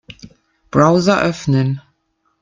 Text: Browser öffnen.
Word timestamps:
Browser 0.71 1.21
öffnen. 1.21 1.79